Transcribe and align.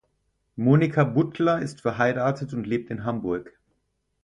Monika 0.55 1.03
Buttler 1.03 1.59
ist 1.59 1.81
verheiratet 1.81 2.55
und 2.55 2.65
lebt 2.65 2.89
in 2.89 3.03
Hamburg. 3.03 3.51